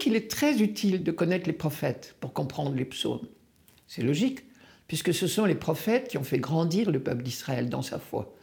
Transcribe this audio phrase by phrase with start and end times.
[0.00, 3.28] qu'il est très utile de connaître les prophètes pour comprendre les psaumes?
[3.86, 4.44] C'est logique,
[4.88, 8.34] puisque ce sont les prophètes qui ont fait grandir le peuple d'Israël dans sa foi.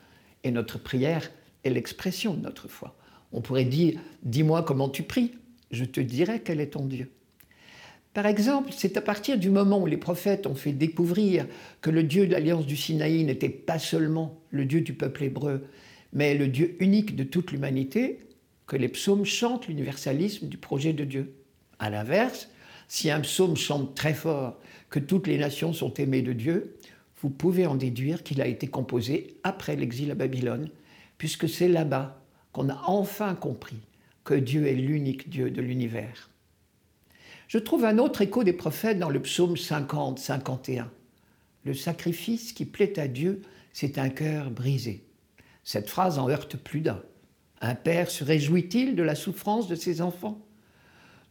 [0.44, 1.32] Et notre prière
[1.64, 2.96] est l'expression de notre foi.
[3.32, 5.32] On pourrait dire, dis-moi comment tu pries,
[5.72, 7.12] je te dirai quel est ton Dieu.
[8.14, 11.46] Par exemple, c'est à partir du moment où les prophètes ont fait découvrir
[11.82, 15.66] que le Dieu de l'Alliance du Sinaï n'était pas seulement le Dieu du peuple hébreu,
[16.14, 18.20] mais le Dieu unique de toute l'humanité,
[18.68, 21.34] que les psaumes chantent l'universalisme du projet de Dieu.
[21.80, 22.50] A l'inverse,
[22.88, 26.78] si un psaume chante très fort que toutes les nations sont aimées de Dieu,
[27.22, 30.70] vous pouvez en déduire qu'il a été composé après l'exil à Babylone,
[31.18, 33.80] puisque c'est là-bas qu'on a enfin compris
[34.24, 36.30] que Dieu est l'unique Dieu de l'univers.
[37.48, 40.92] Je trouve un autre écho des prophètes dans le psaume 50, 51.
[41.64, 43.42] Le sacrifice qui plaît à Dieu,
[43.72, 45.06] c'est un cœur brisé.
[45.64, 47.02] Cette phrase en heurte plus d'un.
[47.62, 50.40] Un père se réjouit-il de la souffrance de ses enfants?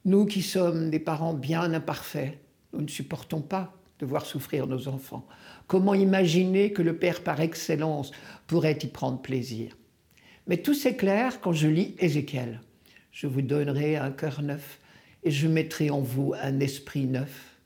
[0.04, 2.38] Nous qui sommes des parents bien imparfaits,
[2.72, 5.26] nous ne supportons pas de voir souffrir nos enfants.
[5.66, 8.10] Comment imaginer que le Père par excellence
[8.46, 9.76] pourrait y prendre plaisir?
[10.46, 12.60] Mais tout s'éclaire quand je lis Ézéchiel.
[13.10, 14.78] Je vous donnerai un cœur neuf
[15.24, 17.56] et je mettrai en vous un esprit neuf.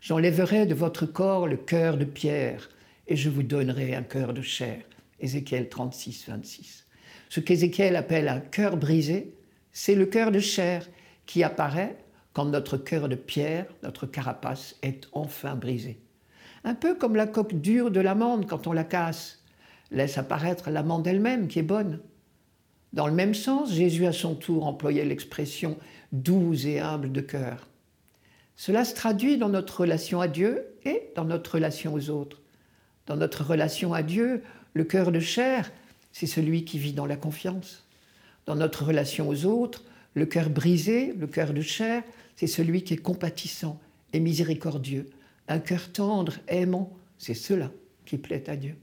[0.00, 2.68] J'enlèverai de votre corps le cœur de pierre,
[3.08, 4.82] et je vous donnerai un cœur de chair.
[5.18, 6.85] Ézéchiel 36, 26.
[7.28, 9.34] Ce qu'Ézéchiel appelle un cœur brisé,
[9.72, 10.88] c'est le cœur de chair
[11.26, 11.96] qui apparaît
[12.32, 15.98] quand notre cœur de pierre, notre carapace, est enfin brisé.
[16.64, 19.42] Un peu comme la coque dure de l'amande quand on la casse,
[19.90, 22.00] laisse apparaître l'amande elle-même qui est bonne.
[22.92, 25.76] Dans le même sens, Jésus à son tour employait l'expression
[26.12, 27.68] doux et humble de cœur.
[28.56, 32.40] Cela se traduit dans notre relation à Dieu et dans notre relation aux autres.
[33.06, 35.70] Dans notre relation à Dieu, le cœur de chair,
[36.18, 37.84] c'est celui qui vit dans la confiance.
[38.46, 42.02] Dans notre relation aux autres, le cœur brisé, le cœur de chair,
[42.36, 43.78] c'est celui qui est compatissant
[44.14, 45.10] et miséricordieux.
[45.46, 47.70] Un cœur tendre, aimant, c'est cela
[48.06, 48.76] qui plaît à Dieu.